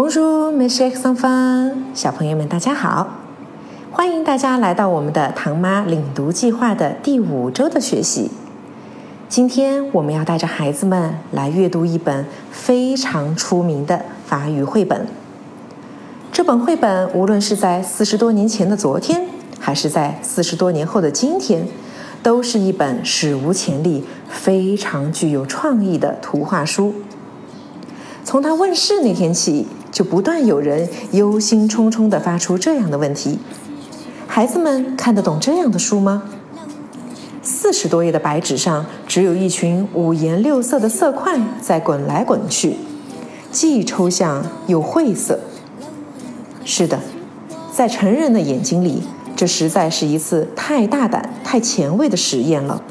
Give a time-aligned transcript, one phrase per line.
[0.00, 3.08] Bonjour, mes chers enfants，小朋友们，大家好！
[3.90, 8.30] 欢迎大家来到我们的唐妈领读计划的第五周的学习。
[9.28, 15.04] 今天我们要带着孩子们来阅读一本非常出名的法语绘本。
[16.30, 19.26] 这本绘本无论是在四十多年前的昨天，
[19.58, 21.66] 还是在四十多年后的今天，
[22.22, 26.94] 都是一本史无前例、非常具有创意的图画书。
[28.22, 33.38] 从它问世那天起，就不断有人忧心忡忡地发出这样的问题：
[34.26, 36.24] 孩子们看得懂这样的书吗？
[37.42, 42.76] 四十多页的白纸上，只有一群五颜六色的色块在滚来滚去，
[43.50, 45.40] 既抽象又晦涩。
[46.64, 47.00] 是的，
[47.72, 49.02] 在成人的眼睛里，
[49.34, 52.82] 这实在是一次太大胆、太前卫的实验了。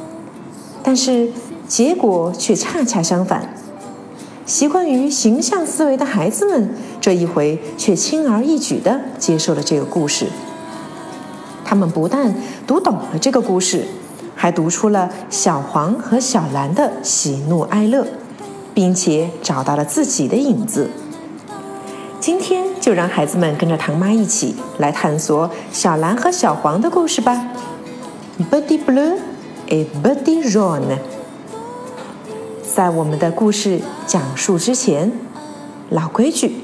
[0.81, 1.29] 但是
[1.67, 3.53] 结果却恰恰相反。
[4.47, 6.69] 习惯于形象思维的孩子们，
[7.01, 10.25] 这一回却轻而易举地接受了这个故事。
[11.65, 12.33] 他们不但
[12.65, 13.85] 读懂了这个故事，
[14.37, 18.07] 还读出了小黄和小蓝的喜怒哀乐，
[18.73, 20.89] 并且找到了自己的影子。
[22.21, 27.49] 今天就让孩子们跟着唐妈一起来探索小蓝和小黄的故事吧。
[28.49, 29.17] Buddy blue
[29.67, 30.99] et buddy round，。
[32.63, 35.11] 在我们的故事讲述之前，
[35.89, 36.61] 老规矩，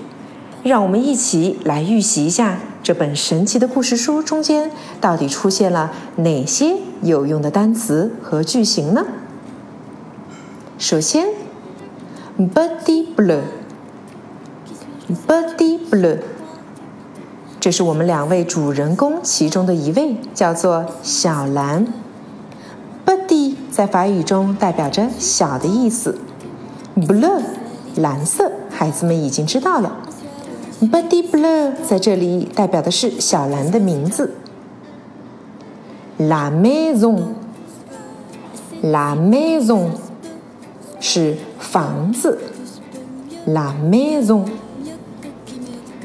[0.63, 9.05] 让我们一起来预习一下这本神奇的故事书中间到底出现了哪些有用的单词和句型呢？
[10.77, 11.27] 首先
[12.39, 16.19] ，buddy blue，buddy blue，
[17.59, 21.85] 这是我们两位主人公其中的一位，叫做小蓝。
[23.05, 26.17] buddy 在法语中代表着小的意思
[26.95, 27.41] ，blue
[27.97, 29.95] 蓝色，孩子们已经知道了。
[30.81, 34.34] buddy blue 在这里代表的是小蓝的名字。
[36.19, 37.25] la maison，la
[39.16, 39.88] maison
[41.00, 42.40] 是房子
[43.47, 44.46] ，la maison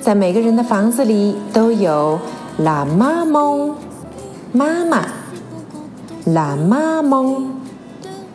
[0.00, 2.18] 在每个人的房子里都有
[2.60, 3.74] la maman
[4.52, 5.06] 妈妈。
[6.26, 7.47] la maman，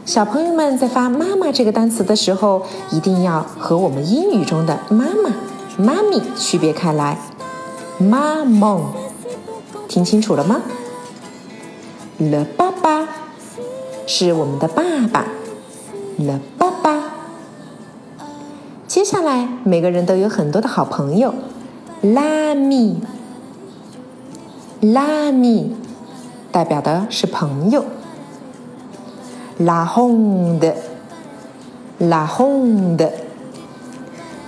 [0.05, 5.33] 小朋友们在发“妈妈”这个单词的时候，一定要和我们英语中的“妈妈”、
[5.79, 7.17] “妈咪”区别开来。
[8.01, 8.81] maman，
[9.87, 10.61] 听清楚了吗
[12.17, 13.07] 了爸爸
[14.05, 15.25] 是我们的爸爸
[16.17, 17.01] 了爸爸。
[18.85, 21.33] 接下来，每个人都有很多的好朋友
[22.03, 22.99] ，l'ami，l'ami。
[26.51, 27.85] 代表的是朋友。
[29.59, 31.15] La honde，La
[32.27, 33.11] honde，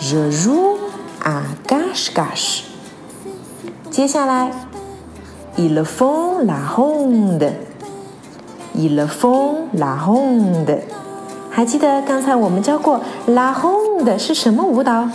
[0.00, 0.76] Je joue
[1.22, 2.62] à cache-cache.
[3.90, 4.50] 接下来
[5.56, 7.50] ，ils font la ronde.
[8.74, 10.78] Ils font la ronde.
[11.50, 15.06] 还记得刚才我们教过 la ronde 是什么舞蹈？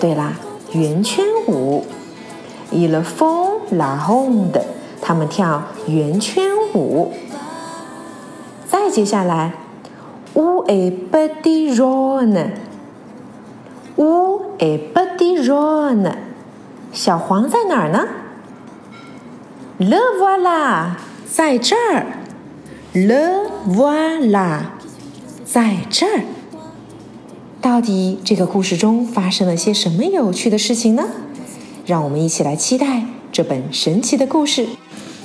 [0.00, 0.32] 对啦，
[0.72, 1.84] 圆圈舞。
[2.72, 4.60] Ils font la ronde，
[5.02, 6.65] 他们跳圆圈舞。
[6.76, 7.12] 五
[8.68, 9.52] 再接下来
[10.34, 12.42] ，Où est petit jaune？Où
[14.58, 16.12] est petit jaune？
[16.92, 18.06] 小黄在哪儿呢
[19.78, 20.90] ？Le voilà，
[21.30, 22.06] 在这儿。
[22.92, 24.60] Le voilà，
[25.44, 26.24] 在这儿。
[27.60, 31.04] 到底这个故事中发生了些什么有趣的事情呢？
[31.84, 33.02] 让我们一起来期待
[33.32, 34.66] 这本神奇的故事，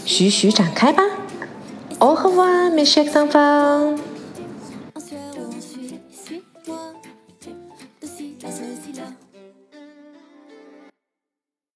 [0.06, 1.04] 徐徐展开吧。
[2.02, 3.94] Au revoir, mes chers enfants.